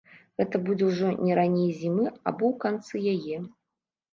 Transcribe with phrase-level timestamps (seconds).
[0.41, 3.37] Гэта будзе ўжо не раней зімы або ў канцы яе.